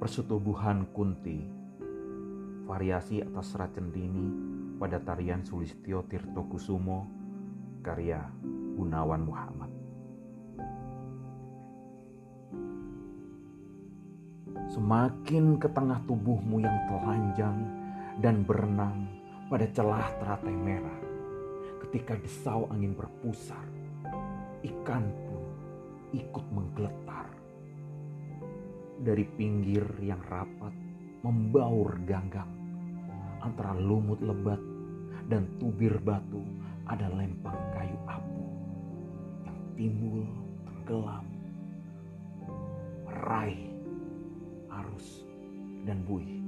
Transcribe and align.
Persetubuhan 0.00 0.88
Kunti 0.96 1.44
Variasi 2.64 3.20
atas 3.20 3.52
serat 3.52 3.76
centini 3.76 4.32
pada 4.80 4.96
tarian 4.96 5.44
Sulistyo 5.44 6.08
Tirto 6.08 6.48
Kusumo 6.48 7.04
karya 7.84 8.24
Gunawan 8.80 9.20
Muhammad 9.28 9.70
Semakin 14.72 15.60
ke 15.60 15.68
tengah 15.68 16.00
tubuhmu 16.08 16.64
yang 16.64 16.80
telanjang 16.88 17.58
dan 18.24 18.40
berenang 18.48 19.04
pada 19.52 19.68
celah 19.68 20.08
teratai 20.16 20.56
merah 20.56 21.00
ketika 21.84 22.14
desau 22.16 22.70
angin 22.70 22.94
berpusar, 22.94 23.66
ikan 24.62 25.04
pun 25.26 25.42
ikut 26.14 26.44
menggeletar. 26.54 27.39
Dari 29.00 29.24
pinggir 29.24 29.80
yang 30.04 30.20
rapat 30.28 30.76
membaur 31.24 31.96
ganggang. 32.04 32.52
Antara 33.40 33.72
lumut 33.72 34.20
lebat 34.20 34.60
dan 35.32 35.48
tubir 35.56 35.96
batu 36.04 36.44
ada 36.84 37.08
lempang 37.08 37.56
kayu 37.72 37.96
apu 38.04 38.44
yang 39.46 39.58
timbul 39.72 40.26
tenggelam 40.68 41.26
meraih 43.08 43.72
arus 44.84 45.24
dan 45.88 46.04
buih. 46.04 46.42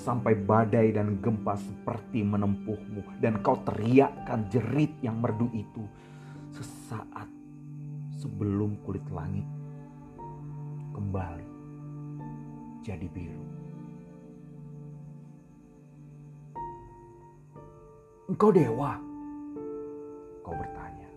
Sampai 0.00 0.32
badai 0.32 0.96
dan 0.96 1.20
gempa 1.20 1.60
seperti 1.60 2.24
menempuhmu 2.24 3.20
dan 3.20 3.38
kau 3.44 3.60
teriakkan 3.68 4.48
jerit 4.48 4.96
yang 5.04 5.20
merdu 5.20 5.46
itu 5.52 5.84
sesaat 6.56 7.28
sebelum 8.16 8.80
kulit 8.82 9.04
langit 9.12 9.44
kembali 10.94 11.48
jadi 12.80 13.06
biru. 13.12 13.46
Engkau 18.30 18.54
dewa? 18.54 18.94
Kau 20.46 20.54
bertanya. 20.54 21.10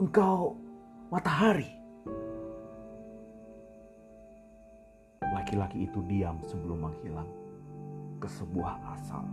Engkau 0.00 0.56
matahari? 1.12 1.68
Laki-laki 5.20 5.84
itu 5.84 6.00
diam 6.08 6.40
sebelum 6.42 6.88
menghilang 6.88 7.28
ke 8.16 8.28
sebuah 8.28 8.80
asal 8.96 9.24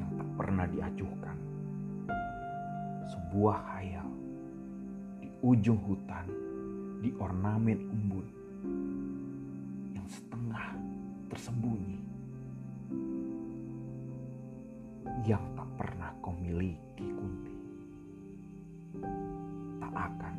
yang 0.00 0.10
tak 0.16 0.28
pernah 0.40 0.66
diajukan. 0.66 1.36
Sebuah 3.12 3.58
hayal 3.76 4.08
di 5.20 5.28
ujung 5.44 5.78
hutan 5.84 6.26
di 7.02 7.10
ornamen 7.18 7.82
embun 7.90 8.26
yang 9.90 10.06
setengah 10.06 10.78
tersembunyi 11.26 11.98
yang 15.26 15.42
tak 15.58 15.66
pernah 15.74 16.14
kau 16.22 16.30
miliki 16.38 17.06
kunti. 17.18 17.58
Tak 19.82 19.94
akan 19.98 20.34